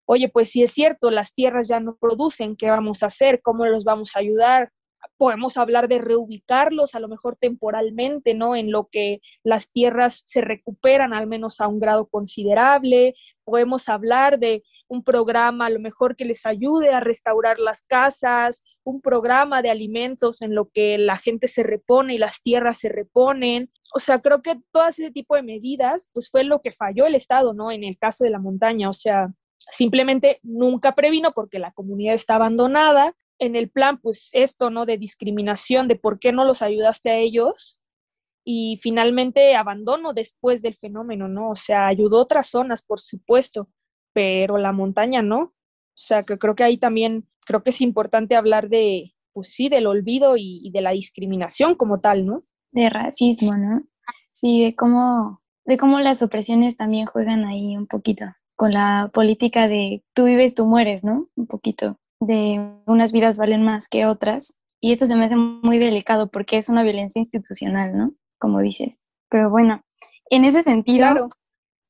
[0.05, 3.41] oye, pues si es cierto, las tierras ya no producen, ¿qué vamos a hacer?
[3.41, 4.71] ¿Cómo los vamos a ayudar?
[5.17, 8.55] Podemos hablar de reubicarlos, a lo mejor temporalmente, ¿no?
[8.55, 13.15] En lo que las tierras se recuperan al menos a un grado considerable.
[13.45, 18.65] Podemos hablar de un programa a lo mejor que les ayude a restaurar las casas,
[18.85, 22.89] un programa de alimentos en lo que la gente se repone y las tierras se
[22.89, 23.71] reponen.
[23.95, 27.15] O sea, creo que todo ese tipo de medidas, pues fue lo que falló el
[27.15, 27.71] Estado, ¿no?
[27.71, 29.29] En el caso de la montaña, o sea,
[29.71, 33.15] simplemente nunca previno porque la comunidad está abandonada.
[33.39, 34.87] En el plan, pues esto, ¿no?
[34.87, 37.79] De discriminación, de por qué no los ayudaste a ellos,
[38.51, 41.51] y finalmente abandono después del fenómeno, ¿no?
[41.51, 43.69] O sea, ayudó otras zonas, por supuesto,
[44.13, 45.41] pero la montaña no.
[45.41, 45.53] O
[46.01, 49.87] sea, que creo que ahí también, creo que es importante hablar de, pues sí, del
[49.87, 52.45] olvido y, y de la discriminación como tal, ¿no?
[52.73, 53.83] De racismo, ¿no?
[54.31, 59.69] Sí, de cómo, de cómo las opresiones también juegan ahí un poquito con la política
[59.69, 61.29] de tú vives, tú mueres, ¿no?
[61.37, 64.61] Un poquito de unas vidas valen más que otras.
[64.81, 68.13] Y esto se me hace muy delicado porque es una violencia institucional, ¿no?
[68.39, 69.05] Como dices.
[69.29, 69.83] Pero bueno,
[70.31, 71.29] en ese sentido, claro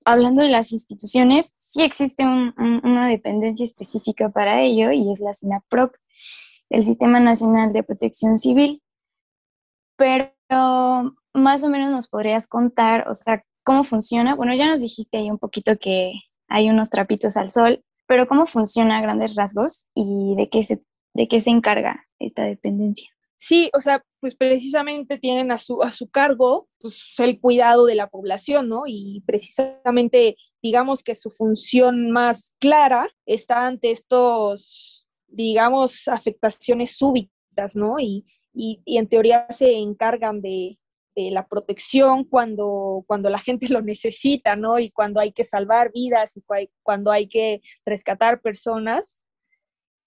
[0.04, 5.20] hablando de las instituciones, sí existe un, un, una dependencia específica para ello y es
[5.20, 5.96] la SINAPROC,
[6.70, 8.82] el Sistema Nacional de Protección Civil.
[9.96, 10.32] Pero
[11.34, 14.34] más o menos nos podrías contar, o sea, cómo funciona.
[14.34, 16.12] Bueno, ya nos dijiste ahí un poquito que
[16.48, 20.82] hay unos trapitos al sol, pero cómo funciona a grandes rasgos y de qué se,
[21.14, 23.10] de qué se encarga esta dependencia.
[23.40, 27.94] Sí, o sea, pues precisamente tienen a su, a su cargo pues, el cuidado de
[27.94, 28.82] la población, ¿no?
[28.86, 38.00] Y precisamente, digamos que su función más clara está ante estos, digamos, afectaciones súbitas, ¿no?
[38.00, 40.76] Y, y, y en teoría se encargan de,
[41.14, 44.80] de, la protección cuando, cuando la gente lo necesita, ¿no?
[44.80, 46.42] Y cuando hay que salvar vidas y
[46.82, 49.20] cuando hay que rescatar personas.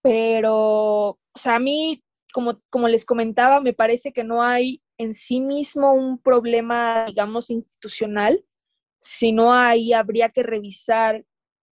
[0.02, 5.14] Pero o sea, a mí, como, como les comentaba, me parece que no hay en
[5.14, 8.44] sí mismo un problema, digamos, institucional,
[9.02, 11.26] sino ahí habría que revisar,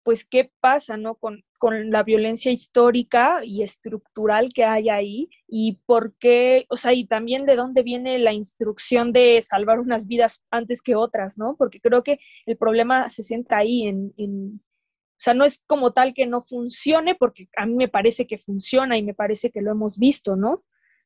[0.04, 1.16] pues, qué pasa, ¿no?
[1.16, 6.94] Con, con la violencia histórica y estructural que hay ahí y por qué, o sea,
[6.94, 11.56] y también de dónde viene la instrucción de salvar unas vidas antes que otras, ¿no?
[11.58, 13.88] Porque creo que el problema se sienta ahí
[15.20, 18.38] o sea, no es como tal que no funcione, porque a mí me parece que
[18.38, 20.64] funciona y me parece que lo hemos visto, ¿no?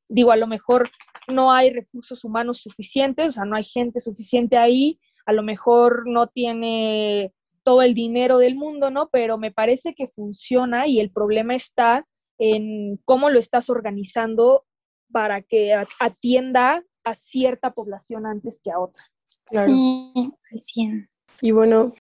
[0.08, 0.92] Digo, a lo mejor
[1.28, 6.08] no hay recursos humanos suficientes, o sea, no hay gente suficiente ahí, a lo mejor
[6.08, 9.10] no tiene todo el dinero del mundo, ¿no?
[9.10, 12.06] Pero me parece que funciona y el problema está
[12.38, 14.64] en cómo lo estás organizando
[15.12, 19.04] para que atienda a cierta población antes que a otra.
[19.48, 20.12] Sí,
[20.52, 21.10] al
[21.42, 21.94] Y bueno,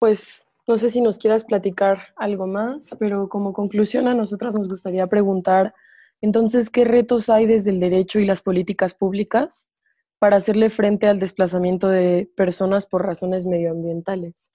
[0.00, 4.68] pues no sé si nos quieras platicar algo más, pero como conclusión a nosotras nos
[4.68, 5.74] gustaría preguntar,
[6.20, 9.68] entonces, ¿qué retos hay desde el derecho y las políticas públicas
[10.18, 14.52] para hacerle frente al desplazamiento de personas por razones medioambientales?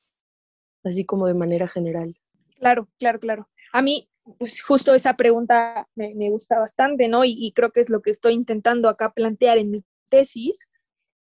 [0.88, 2.15] así como de manera general.
[2.56, 3.50] Claro, claro, claro.
[3.72, 7.24] A mí, pues justo esa pregunta me, gusta bastante, ¿no?
[7.24, 10.70] Y, creo que es lo que estoy intentando acá plantear en mi tesis,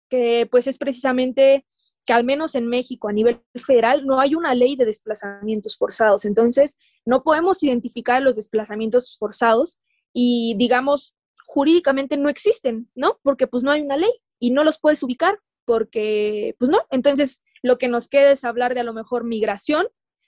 [0.09, 1.67] que pues es precisamente
[2.07, 6.25] que al menos en México a nivel federal no hay una ley de desplazamientos forzados.
[6.25, 9.81] Entonces, no podemos identificar los desplazamientos forzados
[10.13, 11.15] y, digamos,
[11.47, 13.19] jurídicamente no existen, ¿no?
[13.23, 16.79] Porque pues no hay una ley y no los puedes ubicar porque, pues no.
[16.91, 19.87] Entonces, lo que nos queda es hablar de a lo mejor migración,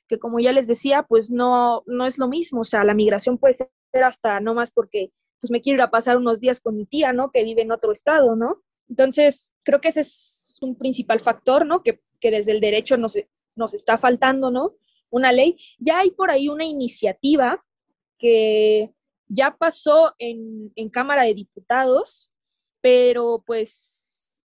[0.08, 3.38] que como ya les decía, pues no, no es lo mismo, o sea, la migración
[3.38, 3.68] puede ser
[4.04, 7.12] hasta no más porque pues me quiero ir a pasar unos días con mi tía,
[7.12, 7.30] ¿no?
[7.30, 8.62] Que vive en otro estado, ¿no?
[8.88, 11.82] Entonces, creo que ese es un principal factor, ¿no?
[11.82, 13.16] Que, desde el derecho nos,
[13.54, 14.74] nos está faltando, ¿no?
[15.10, 15.56] Una ley.
[15.78, 17.64] Ya hay por ahí una iniciativa
[18.18, 18.92] que
[19.28, 22.32] ya pasó en, en Cámara de Diputados,
[22.80, 24.42] pero pues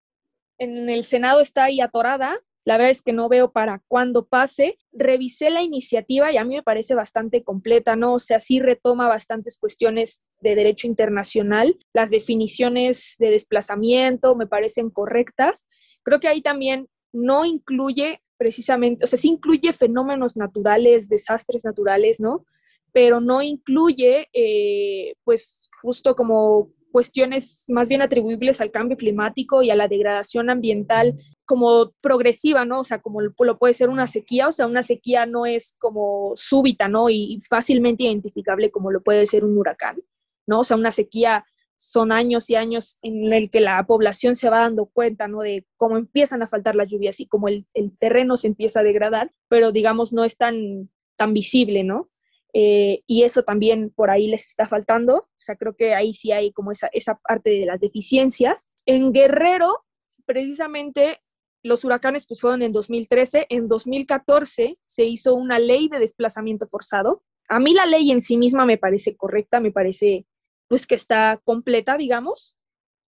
[0.59, 4.79] en el Senado está ahí atorada la verdad es que no veo para cuándo pase.
[4.93, 8.15] Revisé la iniciativa y a mí me parece bastante completa, ¿no?
[8.15, 11.77] O sea, sí retoma bastantes cuestiones de derecho internacional.
[11.93, 15.67] Las definiciones de desplazamiento me parecen correctas.
[16.03, 22.19] Creo que ahí también no incluye precisamente, o sea, sí incluye fenómenos naturales, desastres naturales,
[22.19, 22.45] ¿no?
[22.93, 29.71] Pero no incluye, eh, pues, justo como cuestiones más bien atribuibles al cambio climático y
[29.71, 32.81] a la degradación ambiental como progresiva, ¿no?
[32.81, 36.33] O sea, como lo puede ser una sequía, o sea, una sequía no es como
[36.37, 37.11] súbita, ¿no?
[37.11, 40.03] Y fácilmente identificable como lo puede ser un huracán,
[40.47, 40.61] ¿no?
[40.61, 41.45] O sea, una sequía
[41.85, 45.41] son años y años en el que la población se va dando cuenta, ¿no?
[45.41, 47.67] De cómo empiezan a faltar las lluvias y cómo el,
[47.99, 52.09] terreno se empieza a degradar, pero digamos no es tan, tan visible, ¿no?
[52.53, 56.31] Eh, y eso también por ahí les está faltando, o sea, creo que ahí sí
[56.31, 58.71] hay como esa, esa parte de las deficiencias.
[58.87, 59.85] En Guerrero,
[60.25, 61.19] precisamente
[61.65, 67.25] los huracanes pues fueron en 2013, en 2014 se hizo una ley de desplazamiento forzado.
[67.49, 70.27] A mí la ley en sí misma me parece correcta, me parece
[70.73, 72.57] pues que está completa, digamos,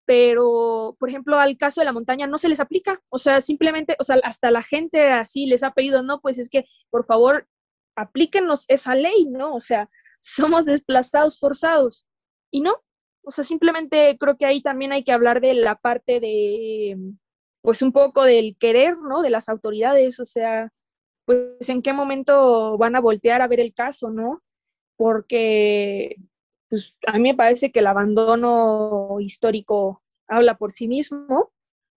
[0.05, 3.95] pero por ejemplo al caso de la montaña no se les aplica, o sea, simplemente,
[3.97, 7.47] o sea, hasta la gente así les ha pedido, no, pues es que por favor
[7.95, 9.55] aplíquenos esa ley, ¿no?
[9.55, 9.89] O sea,
[10.21, 12.05] somos desplazados forzados.
[12.51, 12.75] Y no,
[13.23, 16.99] o sea, simplemente creo que ahí también hay que hablar de la parte de,
[17.63, 19.23] pues un poco del querer, ¿no?
[19.23, 20.71] De las autoridades, o sea,
[21.25, 24.43] pues en qué momento van a voltear a ver el caso, ¿no?
[24.97, 26.17] Porque,
[26.69, 31.51] pues a mí me parece que el abandono histórico habla por sí mismo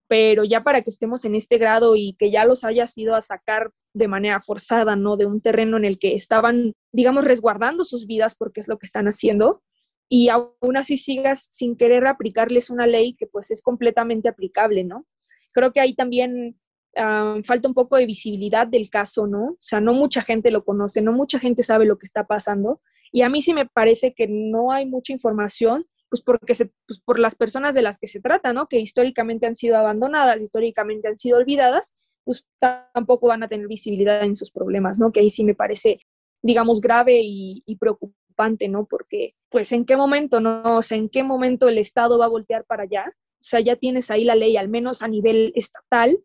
[0.09, 3.21] pero ya para que estemos en este grado y que ya los hayas ido a
[3.21, 5.17] sacar de manera forzada, ¿no?
[5.17, 8.87] De un terreno en el que estaban, digamos, resguardando sus vidas porque es lo que
[8.87, 9.63] están haciendo,
[10.09, 15.07] y aún así sigas sin querer aplicarles una ley que pues es completamente aplicable, ¿no?
[15.53, 16.59] Creo que ahí también
[16.97, 19.45] ah, falta un poco de visibilidad del caso, ¿no?
[19.45, 22.81] O sea, no mucha gente lo conoce, no mucha gente sabe lo que está pasando,
[23.13, 27.01] y a mí sí me parece que no hay mucha información pues porque se, pues
[27.05, 28.67] por las personas de las que se trata, ¿no?
[28.67, 31.95] Que históricamente han sido abandonadas, históricamente han sido olvidadas,
[32.25, 35.13] pues tampoco van a tener visibilidad en sus problemas, ¿no?
[35.13, 36.01] Que ahí sí me parece,
[36.43, 38.87] digamos, grave y, preocupante, ¿no?
[38.87, 40.63] Porque, pues, ¿en qué momento, no?
[40.79, 43.13] O sea, ¿en qué momento el Estado va a voltear para allá?
[43.15, 46.19] O sea, ya tienes ahí la ley, al menos a nivel estatal,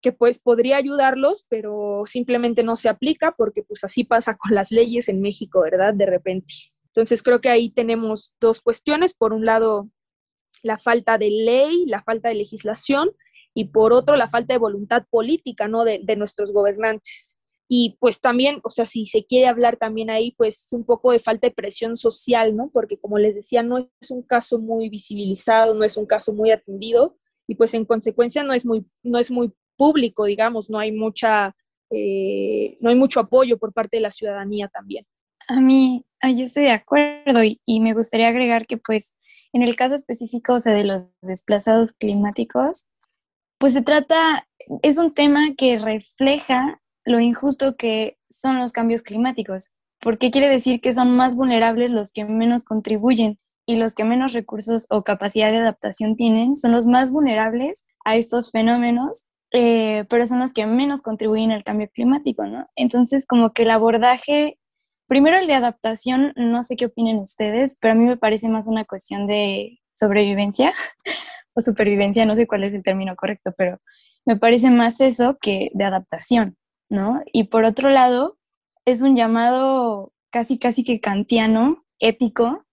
[0.00, 4.70] que pues podría ayudarlos, pero simplemente no se aplica porque pues así pasa con las
[4.70, 5.94] leyes en México, ¿verdad?
[5.94, 6.52] De repente.
[6.86, 9.14] Entonces creo que ahí tenemos dos cuestiones.
[9.14, 9.90] Por un lado,
[10.62, 13.10] la falta de ley, la falta de legislación
[13.54, 15.84] y por otro, la falta de voluntad política ¿no?
[15.84, 17.36] de, nuestros gobernantes.
[17.70, 21.18] Y pues también, o sea, si se quiere hablar también ahí, pues un poco de
[21.18, 22.70] falta de presión social, ¿no?
[22.72, 26.50] Porque como les decía, no es un caso muy visibilizado, no es un caso muy
[26.50, 30.92] atendido y pues en consecuencia no es muy, no es muy público, digamos, no hay
[30.92, 31.56] mucha,
[31.90, 35.06] eh, no hay mucho apoyo por parte de la ciudadanía también.
[35.48, 39.14] A mí, ah, yo estoy de acuerdo y, y me gustaría agregar que pues
[39.52, 42.88] en el caso específico, o sea, de los desplazados climáticos,
[43.58, 44.46] pues se trata,
[44.82, 49.70] es un tema que refleja lo injusto que son los cambios climáticos,
[50.00, 54.32] porque quiere decir que son más vulnerables los que menos contribuyen y los que menos
[54.32, 60.26] recursos o capacidad de adaptación tienen son los más vulnerables a estos fenómenos, eh, pero
[60.26, 62.68] son los que menos contribuyen al cambio climático, ¿no?
[62.76, 64.58] Entonces, como que el abordaje,
[65.06, 68.66] primero el de adaptación, no sé qué opinen ustedes, pero a mí me parece más
[68.66, 70.72] una cuestión de sobrevivencia
[71.54, 73.78] o supervivencia, no sé cuál es el término correcto, pero
[74.26, 76.56] me parece más eso que de adaptación.
[76.88, 77.22] ¿no?
[77.32, 78.38] Y por otro lado,
[78.84, 82.64] es un llamado casi, casi que kantiano, ético,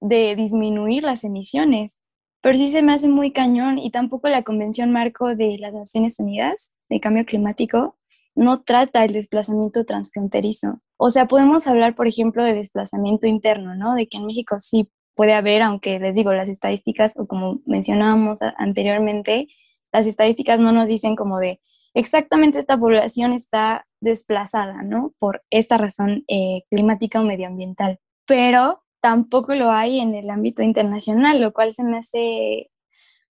[0.00, 1.98] de disminuir las emisiones.
[2.40, 6.20] Pero sí se me hace muy cañón y tampoco la Convención Marco de las Naciones
[6.20, 7.96] Unidas de Cambio Climático
[8.34, 10.80] no trata el desplazamiento transfronterizo.
[10.96, 13.94] O sea, podemos hablar, por ejemplo, de desplazamiento interno, ¿no?
[13.94, 18.38] De que en México sí puede haber, aunque les digo, las estadísticas, o como mencionábamos
[18.56, 19.48] anteriormente,
[19.92, 21.60] las estadísticas no nos dicen como de
[21.94, 25.14] exactamente esta población está desplazada, ¿no?
[25.18, 27.98] Por esta razón eh, climática o medioambiental.
[28.26, 32.70] Pero tampoco lo hay en el ámbito internacional, lo cual se me hace,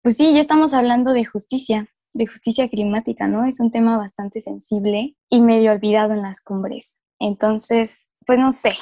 [0.01, 3.45] pues sí, ya estamos hablando de justicia, de justicia climática, ¿no?
[3.45, 6.99] Es un tema bastante sensible y medio olvidado en las cumbres.
[7.19, 8.73] Entonces, pues no sé,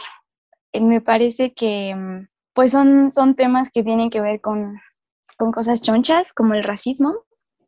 [0.74, 4.80] eh, me parece que mm, pues son, son temas que tienen que ver con,
[5.38, 7.14] con cosas chonchas, como el racismo,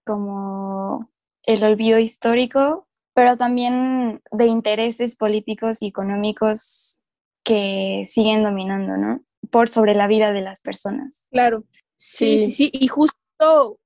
[0.05, 1.09] como
[1.43, 7.01] el olvido histórico, pero también de intereses políticos y económicos
[7.45, 9.23] que siguen dominando, ¿no?
[9.51, 11.27] Por sobre la vida de las personas.
[11.31, 11.63] Claro,
[11.95, 13.79] sí, sí, sí, y justo,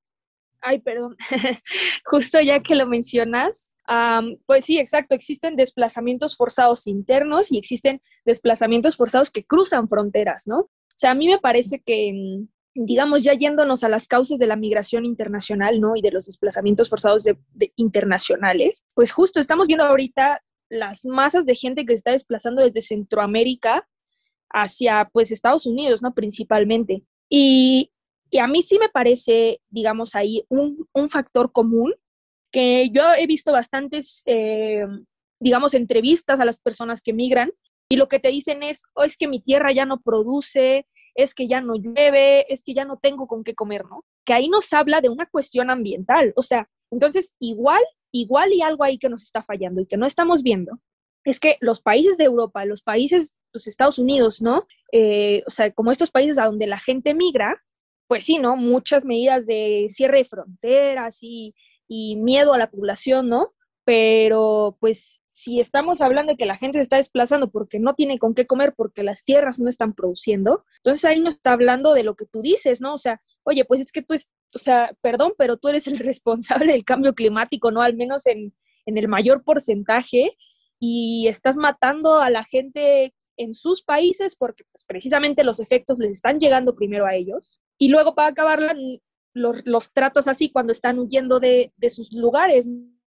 [0.62, 1.16] ay, perdón,
[2.06, 3.72] justo ya que lo mencionas,
[4.46, 10.60] pues sí, exacto, existen desplazamientos forzados internos y existen desplazamientos forzados que cruzan fronteras, ¿no?
[10.60, 14.48] O sea, a mí me parece que mm, digamos, ya yéndonos a las causas de
[14.48, 15.96] la migración internacional, ¿no?
[15.96, 17.26] Y de los desplazamientos forzados
[17.76, 22.82] internacionales, pues justo estamos viendo ahorita las masas de gente que se está desplazando desde
[22.82, 23.88] Centroamérica
[24.50, 26.14] hacia, pues, Estados Unidos, ¿no?
[26.14, 27.04] Principalmente.
[27.30, 27.92] Y,
[28.40, 31.96] a mí sí me parece, digamos, ahí un, factor común
[32.52, 34.86] que yo he visto bastantes, eh,
[35.40, 37.52] digamos, entrevistas a las personas que migran
[37.90, 41.34] y lo que te dicen es, oh, es que mi tierra ya no produce, es
[41.34, 44.06] que ya no llueve, es que ya no tengo con qué comer, ¿no?
[44.26, 48.84] Que ahí nos habla de una cuestión ambiental, o sea, entonces igual, igual y algo
[48.84, 50.80] ahí que nos está fallando y que no estamos viendo,
[51.26, 54.68] es que los países de Europa, los países, los Estados Unidos, ¿no?
[54.92, 57.62] Eh, o sea, como estos países a donde la gente migra,
[58.08, 58.56] pues sí, ¿no?
[58.56, 61.54] Muchas medidas de cierre de fronteras y,
[61.88, 63.54] y miedo a la población, ¿no?
[63.90, 68.20] pero pues si estamos hablando de que la gente se está desplazando porque no tiene
[68.20, 72.04] con qué comer, porque las tierras no están produciendo, entonces ahí nos está hablando de
[72.04, 72.94] lo que tú dices, ¿no?
[72.94, 76.00] O sea, oye, pues es que tú, es, o sea, perdón, pero tú eres el
[76.00, 77.82] responsable del cambio climático, ¿no?
[77.82, 78.54] Al menos en,
[78.86, 80.32] en el mayor porcentaje,
[80.80, 86.12] y estás matando a la gente en sus países porque pues, precisamente los efectos les
[86.12, 87.60] están llegando primero a ellos.
[87.78, 88.76] Y luego para acabar
[89.34, 92.68] los, los tratos así cuando están huyendo de, de sus lugares,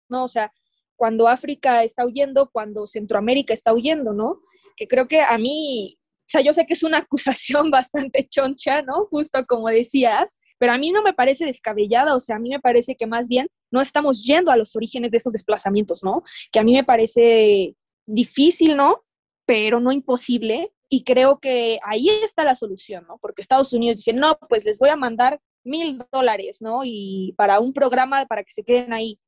[0.08, 0.24] ¿no?
[0.24, 0.52] O sea,
[0.96, 4.40] cuando África está huyendo, cuando Centroamérica está huyendo, ¿no?
[4.76, 8.82] Que creo que a mí, o sea, yo sé que es una acusación bastante choncha,
[8.82, 9.06] ¿no?
[9.10, 12.58] Justo como decías, pero a mí no me parece descabellada, o sea, a mí me
[12.58, 16.22] parece que más bien no estamos yendo a los orígenes de esos desplazamientos, ¿no?
[16.50, 19.04] Que a mí me parece difícil, ¿no?
[19.44, 20.72] Pero no imposible.
[20.88, 23.18] Y creo que ahí está la solución, ¿no?
[23.18, 26.80] Porque Estados Unidos dice, no, pues les voy a mandar mil dólares, ¿no?
[26.82, 29.18] Y para un programa para que se queden ahí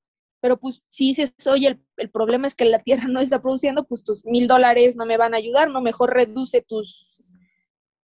[0.41, 3.85] pero pues si dices, oye, el, el, problema es que la tierra no está produciendo,
[3.85, 5.81] pues tus mil dólares no me van a ayudar, ¿no?
[5.81, 7.26] Mejor reduce tus,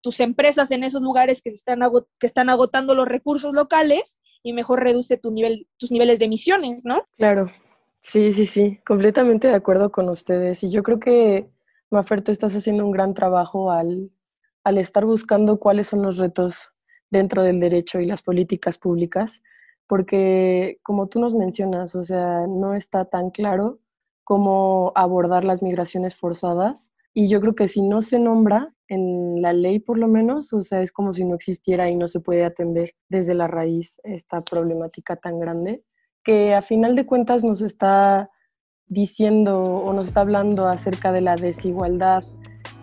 [0.01, 1.81] tus empresas en esos lugares que, están
[2.19, 7.03] que están agotando los recursos locales y mejor reduce nivel, tus niveles de emisiones, ¿no?
[7.17, 7.51] Claro,
[8.01, 10.63] sí, sí, sí, completamente de acuerdo con ustedes.
[10.63, 11.49] Y yo creo que,
[11.91, 14.11] Mafer, tú estás haciendo un gran trabajo al,
[14.65, 16.73] al estar buscando cuáles son los retos
[17.11, 19.43] dentro del derecho y las políticas públicas
[19.89, 23.81] porque como tú nos mencionas, o sea, no está tan claro
[24.23, 29.53] cómo abordar las migraciones forzadas y yo creo que si no se nombra en la
[29.53, 32.45] ley por lo menos, o sea, es como si no existiera y no se puede
[32.45, 35.83] atender desde la raíz esta problemática tan grande
[36.23, 38.31] que a final de cuentas nos está
[38.87, 42.23] diciendo o nos está hablando acerca de la desigualdad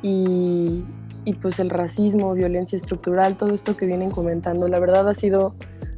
[0.01, 0.83] y,
[1.23, 4.67] y pues el racismo, violencia estructural, todo esto que vienen comentando.
[4.67, 5.55] La verdad ha sido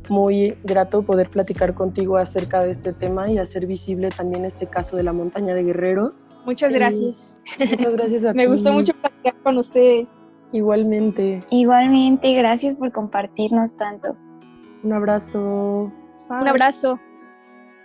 [0.09, 4.95] muy grato poder platicar contigo acerca de este tema y hacer visible también este caso
[4.95, 6.13] de la montaña de Guerrero.
[6.47, 6.75] Muchas Sí.
[6.75, 7.37] gracias.
[7.59, 8.51] Muchas gracias a Me ti.
[8.51, 10.27] gustó mucho platicar con ustedes.
[10.53, 11.43] Igualmente.
[11.51, 14.15] Igualmente, gracias por compartirnos tanto.
[14.81, 15.91] Un abrazo.
[16.29, 16.99] Un abrazo.